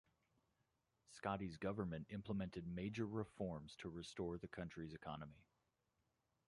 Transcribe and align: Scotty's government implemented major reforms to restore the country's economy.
Scotty's 1.11 1.57
government 1.57 2.07
implemented 2.09 2.65
major 2.65 3.05
reforms 3.05 3.75
to 3.75 3.89
restore 3.91 4.39
the 4.39 4.47
country's 4.47 4.95
economy. 4.95 5.43